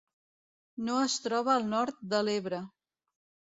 No 0.87 0.95
es 1.09 1.17
troba 1.27 1.53
al 1.57 1.69
nord 1.75 2.01
de 2.17 2.25
l'Ebre. 2.27 2.65